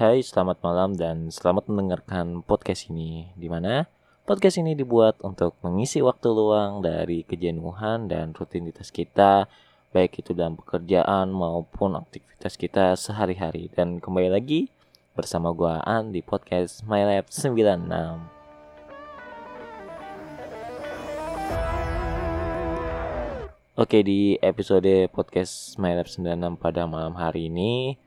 [0.00, 3.28] Hai, selamat malam dan selamat mendengarkan podcast ini.
[3.36, 3.84] Di mana
[4.24, 9.44] podcast ini dibuat untuk mengisi waktu luang dari kejenuhan dan rutinitas kita,
[9.92, 13.68] baik itu dalam pekerjaan maupun aktivitas kita sehari-hari.
[13.76, 14.72] Dan kembali lagi
[15.12, 17.92] bersama gua An di podcast My Lab 96.
[23.76, 28.00] Oke, di episode podcast My Lab 96 pada malam hari ini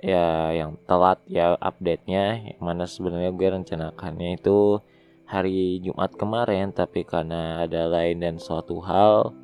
[0.00, 4.80] ya yang telat ya update-nya yang mana sebenarnya gue rencanakannya itu
[5.28, 9.36] hari Jumat kemarin tapi karena ada lain dan suatu hal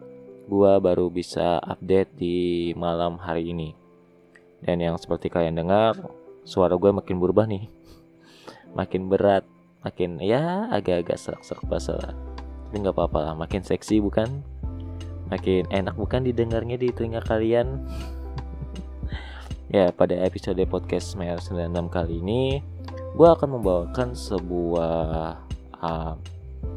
[0.47, 2.37] gue baru bisa update di
[2.75, 3.75] malam hari ini.
[4.63, 5.95] Dan yang seperti kalian dengar
[6.43, 7.69] suara gue makin berubah nih.
[8.79, 9.45] Makin berat
[9.80, 11.95] makin ya agak-agak serak-serak bahasa
[12.66, 14.43] tapi nggak apa-apa lah makin seksi bukan?
[15.30, 17.87] Makin enak bukan didengarnya di telinga kalian
[19.66, 22.62] Ya, pada episode podcast Mayor 96 kali ini,
[23.19, 25.43] gue akan membawakan sebuah
[25.82, 26.15] uh,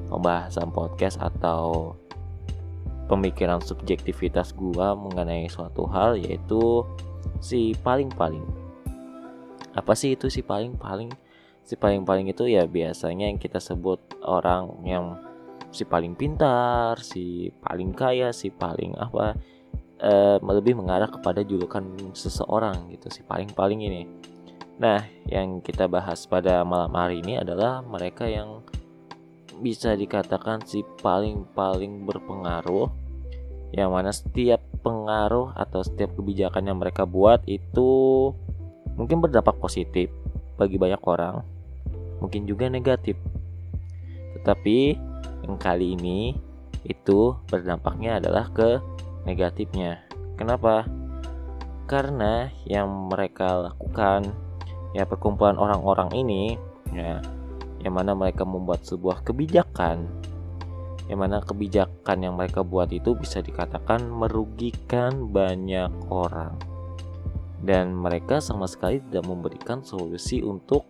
[0.09, 1.94] pembahasan podcast atau
[3.05, 6.81] pemikiran subjektivitas gue mengenai suatu hal yaitu
[7.38, 8.41] si paling-paling.
[9.77, 11.14] Apa sih itu si paling-paling?
[11.61, 15.14] Si paling-paling itu ya biasanya yang kita sebut orang yang
[15.69, 19.38] si paling pintar, si paling kaya, si paling apa
[20.03, 21.83] uh, lebih mengarah kepada julukan
[22.16, 24.03] seseorang gitu si paling-paling ini.
[24.80, 28.64] Nah, yang kita bahas pada malam hari ini adalah mereka yang
[29.59, 32.88] bisa dikatakan si paling-paling berpengaruh
[33.75, 38.31] yang mana setiap pengaruh atau setiap kebijakan yang mereka buat itu
[38.95, 40.08] mungkin berdampak positif
[40.55, 41.44] bagi banyak orang,
[42.23, 43.20] mungkin juga negatif.
[44.39, 44.95] Tetapi
[45.44, 46.36] yang kali ini
[46.88, 48.80] itu berdampaknya adalah ke
[49.30, 50.02] negatifnya.
[50.33, 50.89] Kenapa?
[51.85, 54.33] Karena yang mereka lakukan
[54.97, 56.58] ya perkumpulan orang-orang ini
[56.89, 57.21] ya
[57.86, 60.09] yang mana mereka membuat sebuah kebijakan
[61.09, 66.54] yang mana kebijakan yang mereka buat itu bisa dikatakan merugikan banyak orang
[67.65, 70.86] dan mereka sama sekali tidak memberikan solusi untuk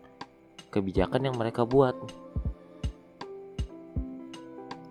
[0.70, 1.96] kebijakan yang mereka buat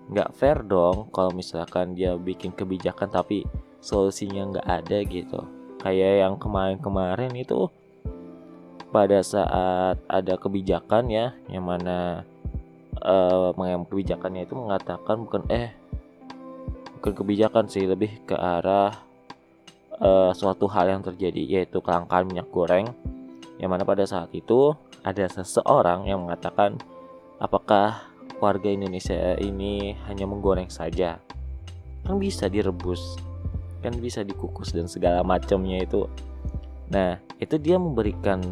[0.08, 3.44] nggak fair dong kalau misalkan dia bikin kebijakan tapi
[3.78, 5.40] solusinya nggak ada gitu.
[5.78, 7.70] Kayak yang kemarin-kemarin itu
[8.88, 12.24] pada saat ada kebijakan ya yang mana
[13.04, 13.52] uh,
[13.84, 15.76] kebijakannya itu mengatakan bukan eh
[16.98, 18.96] bukan kebijakan sih lebih ke arah
[20.00, 22.88] uh, suatu hal yang terjadi yaitu kelangkaan minyak goreng.
[23.58, 26.78] Yang mana pada saat itu ada seseorang yang mengatakan
[27.38, 28.07] apakah
[28.38, 31.18] warga Indonesia ini hanya menggoreng saja.
[32.06, 33.18] Kan bisa direbus
[33.78, 36.10] kan bisa dikukus dan segala macamnya itu.
[36.90, 38.42] Nah itu dia memberikan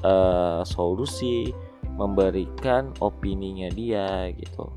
[0.00, 1.52] uh, solusi
[1.96, 4.72] memberikan opininya dia gitu.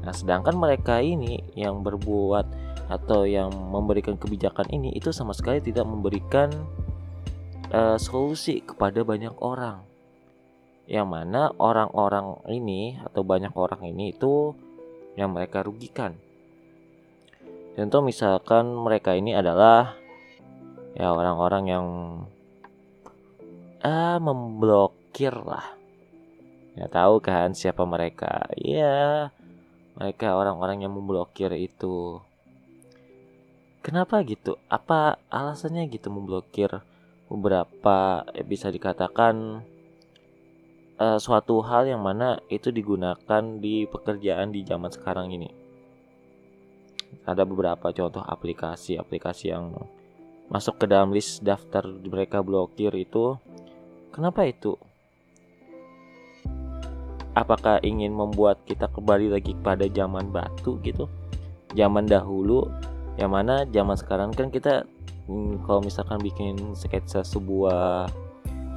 [0.00, 2.46] Nah sedangkan mereka ini yang berbuat
[2.88, 6.52] atau yang memberikan kebijakan ini itu sama sekali tidak memberikan
[7.72, 9.91] uh, solusi kepada banyak orang
[10.90, 14.56] yang mana orang-orang ini atau banyak orang ini itu
[15.14, 16.18] yang mereka rugikan.
[17.72, 19.96] Contoh misalkan mereka ini adalah
[20.92, 21.86] ya orang-orang yang
[23.80, 25.64] ah memblokir lah.
[26.76, 28.48] Ya tahu kan siapa mereka?
[28.56, 29.32] Ya
[29.96, 32.20] mereka orang-orang yang memblokir itu.
[33.82, 34.56] Kenapa gitu?
[34.70, 36.70] Apa alasannya gitu memblokir
[37.26, 39.64] beberapa ya bisa dikatakan
[41.02, 45.50] uh, suatu hal yang mana itu digunakan di pekerjaan di zaman sekarang ini.
[47.26, 49.74] Ada beberapa contoh aplikasi-aplikasi yang
[50.48, 53.36] masuk ke dalam list daftar mereka blokir itu.
[54.14, 54.78] Kenapa itu?
[57.32, 61.08] Apakah ingin membuat kita kembali lagi pada zaman batu gitu?
[61.72, 62.68] Zaman dahulu
[63.16, 64.84] yang mana zaman sekarang kan kita
[65.28, 68.08] hmm, kalau misalkan bikin sketsa sebuah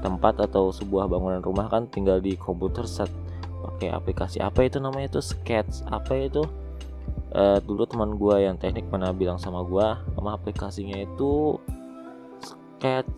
[0.06, 3.10] tempat atau sebuah bangunan rumah kan tinggal di komputer set.
[3.66, 5.22] Pakai aplikasi apa itu namanya itu?
[5.26, 5.82] Sketch.
[5.90, 6.46] Apa itu?
[7.34, 9.84] Uh, dulu teman gue yang teknik pernah bilang sama gue
[10.16, 11.60] nama aplikasinya itu
[12.40, 13.12] sketch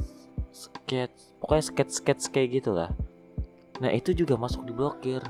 [0.50, 2.90] sketch pokoknya sketch sketch kayak gitulah
[3.78, 5.22] nah itu juga masuk di blokir.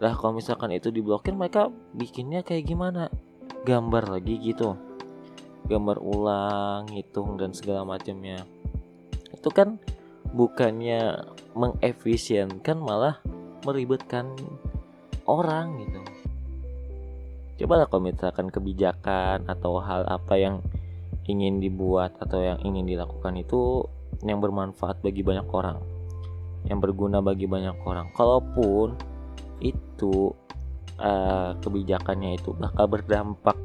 [0.00, 3.12] Lah kalau misalkan itu diblokir mereka bikinnya kayak gimana?
[3.62, 4.74] Gambar lagi gitu.
[5.68, 8.42] Gambar ulang hitung dan segala macamnya.
[9.30, 9.78] Itu kan
[10.32, 13.20] bukannya mengefisienkan malah
[13.62, 14.32] meribetkan
[15.28, 16.00] orang gitu
[17.62, 20.64] coba lah kalau misalkan kebijakan atau hal apa yang
[21.30, 23.86] ingin dibuat atau yang ingin dilakukan itu
[24.26, 25.78] yang bermanfaat bagi banyak orang
[26.66, 28.10] yang berguna bagi banyak orang.
[28.14, 28.94] Kalaupun
[29.62, 30.30] itu
[30.98, 33.56] uh, kebijakannya itu bakal berdampak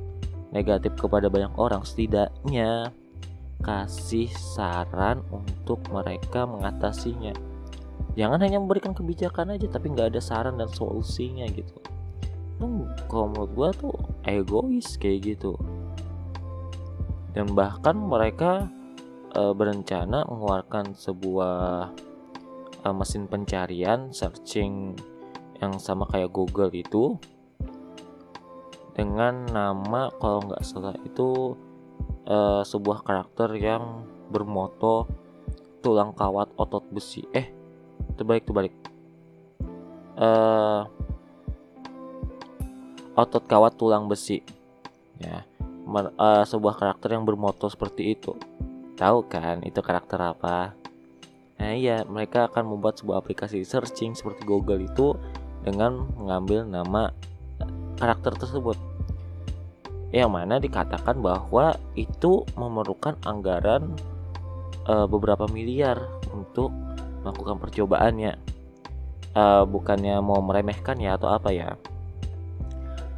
[0.54, 2.90] negatif kepada banyak orang, setidaknya
[3.62, 7.34] kasih saran untuk mereka mengatasinya.
[8.18, 11.78] Jangan hanya memberikan kebijakan aja tapi nggak ada saran dan solusinya gitu.
[12.58, 13.96] Nah, kalau menurut gue tuh
[14.26, 15.54] egois kayak gitu.
[17.38, 18.66] Dan bahkan mereka
[19.38, 21.94] e, berencana mengeluarkan sebuah
[22.82, 24.98] e, mesin pencarian searching
[25.62, 27.18] yang sama kayak Google itu
[28.98, 31.54] dengan nama kalau nggak salah itu
[32.28, 35.08] uh, sebuah karakter yang bermoto
[35.82, 37.24] tulang kawat otot besi.
[37.32, 37.48] Eh
[38.20, 38.74] terbalik terbalik
[40.18, 40.90] uh,
[43.18, 44.42] otot kawat tulang besi.
[45.18, 45.46] Ya
[45.88, 48.36] Mer, uh, sebuah karakter yang bermoto seperti itu.
[49.00, 50.76] Tahu kan itu karakter apa?
[51.58, 55.16] Nah iya mereka akan membuat sebuah aplikasi searching seperti Google itu
[55.64, 57.16] dengan mengambil nama
[57.98, 58.78] karakter tersebut
[60.16, 63.92] yang mana dikatakan bahwa itu memerlukan anggaran
[64.88, 66.00] e, beberapa miliar
[66.32, 66.72] untuk
[67.24, 68.34] melakukan percobaannya.
[69.36, 71.76] E, bukannya mau meremehkan ya atau apa ya.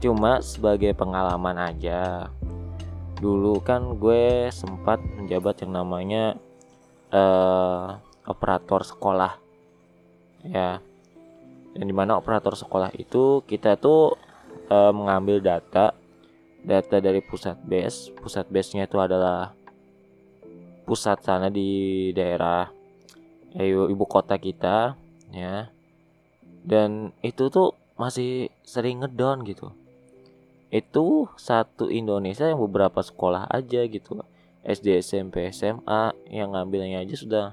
[0.01, 2.33] Cuma sebagai pengalaman aja.
[3.21, 6.33] Dulu kan gue sempat menjabat yang namanya
[7.13, 7.23] e,
[8.25, 9.37] operator sekolah.
[10.41, 10.81] Ya.
[11.69, 14.17] Dan di mana operator sekolah itu kita tuh
[14.65, 15.98] e, mengambil data
[16.63, 18.11] data dari pusat base.
[18.15, 19.53] Pusat base nya itu adalah
[20.83, 22.65] pusat sana di daerah
[23.57, 24.97] ayo ibu kota kita
[25.31, 25.69] ya.
[26.65, 29.71] Dan itu tuh masih sering ngedon gitu.
[30.69, 34.21] Itu satu Indonesia yang beberapa sekolah aja gitu.
[34.61, 37.45] SD SMP SMA yang ngambilnya aja sudah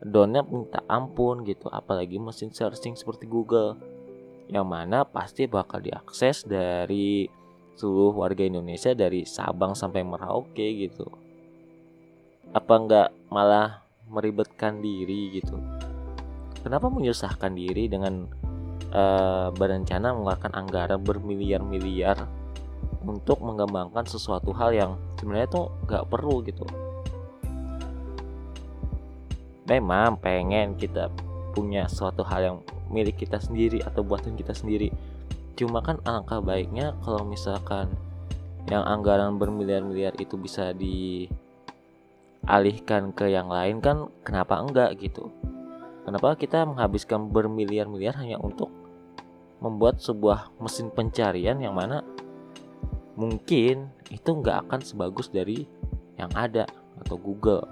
[0.00, 1.68] donnya minta ampun gitu.
[1.68, 3.76] Apalagi mesin searching seperti Google
[4.48, 7.28] yang mana pasti bakal diakses dari
[7.74, 11.06] seluruh warga Indonesia dari Sabang sampai Merauke gitu.
[12.54, 15.58] Apa enggak malah meribetkan diri gitu?
[16.62, 18.24] Kenapa menyusahkan diri dengan
[18.94, 22.24] uh, berencana mengeluarkan anggaran bermiliar-miliar
[23.04, 26.64] untuk mengembangkan sesuatu hal yang sebenarnya tuh nggak perlu gitu?
[29.68, 31.08] Memang pengen kita
[31.52, 32.56] punya suatu hal yang
[32.92, 34.92] milik kita sendiri atau buatan kita sendiri
[35.54, 37.90] cuma kan alangkah baiknya kalau misalkan
[38.66, 41.62] yang anggaran bermiliar-miliar itu bisa dialihkan
[43.12, 45.30] ke yang lain kan kenapa enggak gitu?
[46.04, 48.68] Kenapa kita menghabiskan bermiliar-miliar hanya untuk
[49.62, 52.04] membuat sebuah mesin pencarian yang mana
[53.16, 55.64] mungkin itu nggak akan sebagus dari
[56.20, 56.66] yang ada
[57.00, 57.64] atau Google?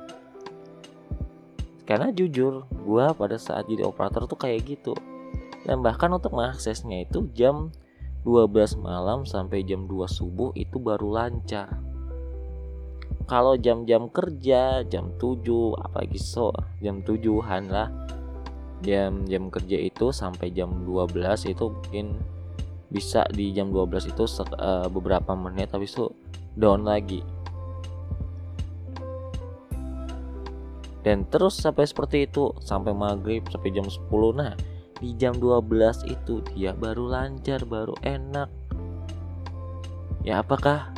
[1.83, 4.95] Karena jujur gue pada saat jadi operator tuh kayak gitu
[5.63, 7.71] dan bahkan untuk mengaksesnya itu jam
[8.27, 11.71] 12 malam sampai jam 2 subuh itu baru lancar.
[13.27, 16.51] Kalau jam-jam kerja jam 7 apalagi so
[16.83, 17.89] jam 7an lah.
[18.83, 22.19] Jam-jam kerja itu sampai jam 12 itu mungkin
[22.91, 24.27] bisa di jam 12 itu
[24.59, 26.11] uh, beberapa menit habis itu
[26.59, 27.23] down lagi.
[31.03, 34.03] Dan terus sampai seperti itu sampai maghrib sampai jam 10
[34.35, 34.55] nah
[35.03, 38.47] di jam 12 itu dia baru lancar baru enak.
[40.23, 40.95] Ya apakah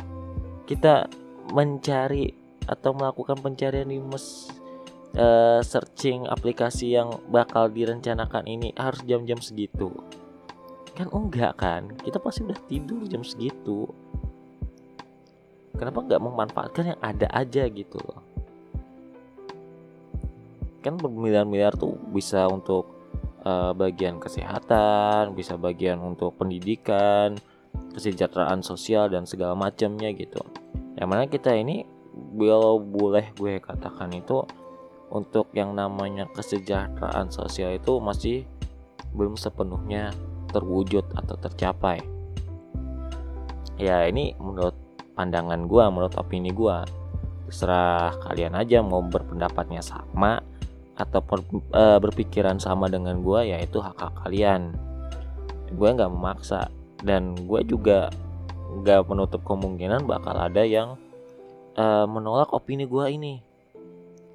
[0.69, 1.09] kita
[1.49, 2.37] mencari
[2.69, 4.53] atau melakukan pencarian di mes
[5.17, 9.89] uh, searching aplikasi yang bakal direncanakan ini harus jam-jam segitu?
[10.93, 11.89] Kan enggak kan?
[11.97, 13.89] Kita pasti udah tidur jam segitu.
[15.75, 18.21] Kenapa nggak memanfaatkan yang ada aja gitu loh?
[20.85, 22.94] Kan bermiliar-miliar tuh bisa untuk
[23.45, 27.37] uh, bagian kesehatan, bisa bagian untuk pendidikan,
[27.93, 30.41] kesejahteraan sosial dan segala macamnya gitu.
[30.97, 31.85] Yang mana kita ini
[32.35, 34.43] kalau boleh gue katakan itu
[35.13, 38.43] untuk yang namanya kesejahteraan sosial itu masih
[39.15, 40.11] belum sepenuhnya
[40.51, 42.03] terwujud atau tercapai.
[43.75, 44.75] Ya ini menurut
[45.15, 46.77] pandangan gue, menurut opini gue.
[47.45, 50.41] Terserah kalian aja mau berpendapatnya sama
[50.95, 51.19] atau
[51.51, 54.75] e, berpikiran sama dengan gue ya itu hak hak kalian.
[55.75, 56.71] Gue nggak memaksa
[57.03, 58.09] dan gue juga
[58.81, 60.95] nggak menutup kemungkinan bakal ada yang
[61.75, 63.33] e, menolak opini gue ini.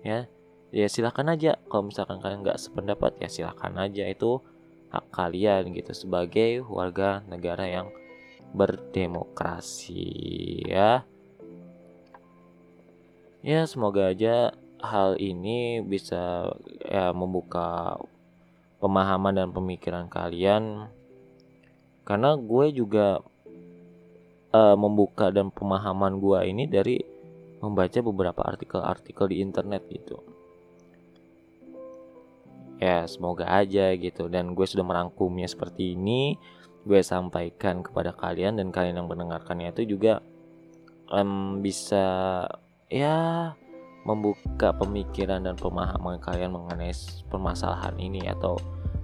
[0.05, 0.29] Ya
[0.71, 1.57] ya silahkan aja.
[1.73, 4.05] Kalau misalkan kalian nggak sependapat ya silahkan aja.
[4.05, 4.45] Itu
[4.93, 7.89] hak kalian gitu sebagai warga negara yang
[8.53, 10.05] berdemokrasi
[10.69, 11.09] ya.
[13.41, 16.51] Ya semoga aja hal ini bisa
[16.85, 18.01] ya membuka
[18.81, 20.89] pemahaman dan pemikiran kalian.
[22.05, 23.21] Karena gue juga
[24.51, 26.99] uh, membuka dan pemahaman gue ini dari
[27.61, 30.19] membaca beberapa artikel-artikel di internet gitu.
[32.81, 34.33] Ya semoga aja gitu.
[34.33, 36.41] Dan gue sudah merangkumnya seperti ini.
[36.81, 40.25] Gue sampaikan kepada kalian dan kalian yang mendengarkannya itu juga
[41.13, 42.49] um, bisa
[42.89, 43.53] ya
[44.05, 46.93] membuka pemikiran dan pemahaman kalian mengenai
[47.29, 48.57] permasalahan ini atau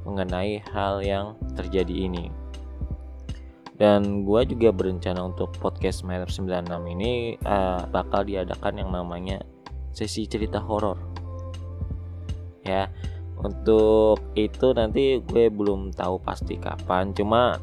[0.08, 2.32] mengenai hal yang terjadi ini.
[3.76, 6.64] Dan gue juga berencana untuk podcast Mailab 96
[6.96, 9.44] ini uh, bakal diadakan yang namanya
[9.92, 10.96] sesi cerita horor.
[12.64, 12.88] Ya,
[13.36, 17.60] untuk itu nanti gue belum tahu pasti kapan, cuma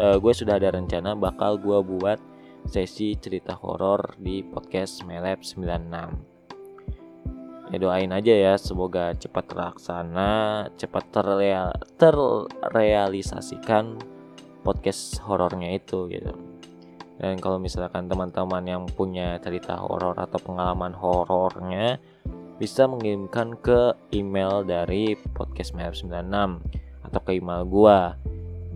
[0.00, 2.16] uh, gue sudah ada rencana bakal gue buat
[2.64, 6.29] sesi cerita horor di podcast Melab 96
[7.70, 10.30] ya doain aja ya semoga cepat terlaksana
[10.74, 13.96] cepat terreal, terrealisasikan
[14.66, 16.34] podcast horornya itu gitu.
[17.20, 22.00] Dan kalau misalkan teman-teman yang punya cerita horor atau pengalaman horornya
[22.56, 26.60] bisa mengirimkan ke email dari podcast Melab 96
[27.08, 28.16] atau ke email gua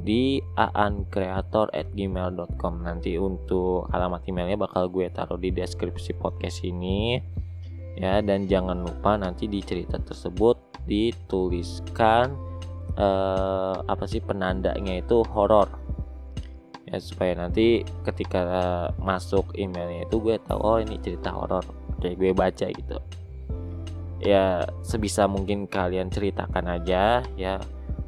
[0.04, 7.16] di aancreator@gmail.com nanti untuk alamat emailnya bakal gue taruh di deskripsi podcast ini
[7.94, 12.34] ya dan jangan lupa nanti di cerita tersebut dituliskan
[12.98, 15.70] uh, apa sih penandanya itu horor.
[16.84, 18.44] Ya supaya nanti ketika
[19.00, 21.64] masuk emailnya itu gue tahu oh ini cerita horor
[21.98, 22.98] kayak gue baca gitu.
[24.24, 27.56] Ya sebisa mungkin kalian ceritakan aja ya.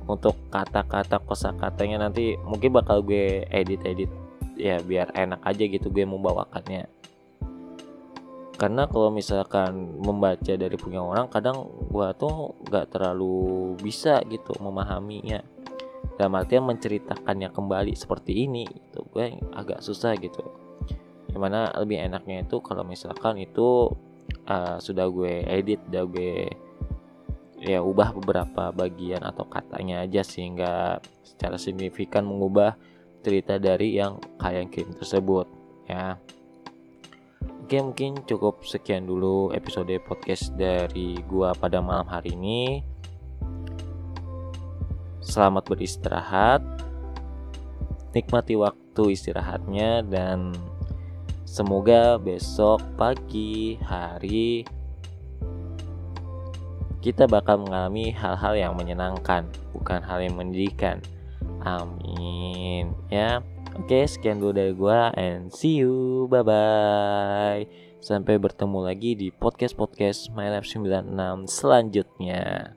[0.07, 4.07] Untuk kata-kata kosakatanya nanti mungkin bakal gue edit-edit
[4.55, 6.89] ya biar enak aja gitu gue membawakannya
[8.57, 15.45] karena kalau misalkan membaca dari punya orang kadang gue tuh nggak terlalu bisa gitu memahaminya.
[16.17, 20.41] Dalam artian menceritakannya kembali seperti ini itu gue agak susah gitu.
[21.29, 23.93] Gimana lebih enaknya itu kalau misalkan itu
[24.49, 26.49] uh, sudah gue edit udah gue
[27.61, 32.77] ya ubah beberapa bagian atau katanya aja sehingga secara signifikan mengubah
[33.21, 35.45] cerita dari yang kalian kirim tersebut
[35.89, 36.17] ya
[37.67, 42.79] Oke mungkin cukup sekian dulu episode podcast dari gua pada malam hari ini
[45.19, 46.63] Selamat beristirahat
[48.15, 50.55] Nikmati waktu istirahatnya dan
[51.43, 54.63] Semoga besok pagi hari
[57.03, 60.99] kita bakal mengalami hal-hal yang menyenangkan, bukan hal yang menyedihkan.
[61.63, 62.95] Amin.
[63.11, 63.47] Ya.
[63.77, 66.25] Oke, sekian dulu dari gua and see you.
[66.33, 67.63] Bye bye.
[68.01, 71.13] Sampai bertemu lagi di podcast-podcast My Life 96
[71.45, 72.73] selanjutnya.